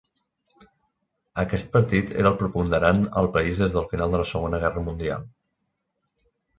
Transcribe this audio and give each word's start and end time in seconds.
Aquest 1.43 1.69
partit 1.75 2.17
era 2.23 2.31
el 2.35 2.39
preponderant 2.41 3.05
al 3.23 3.31
país 3.39 3.63
des 3.65 3.79
del 3.79 3.89
final 3.95 4.17
de 4.19 4.25
la 4.27 4.29
Segona 4.35 4.65
Guerra 4.67 4.89
Mundial. 4.91 5.33